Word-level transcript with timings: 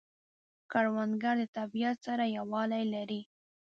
کروندګر 0.71 1.35
د 1.41 1.43
طبیعت 1.57 1.97
سره 2.07 2.23
یووالی 2.37 2.83
لري 2.93 3.21